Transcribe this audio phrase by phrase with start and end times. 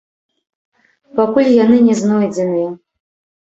[1.21, 2.69] Пакуль яны не знойдзеныя.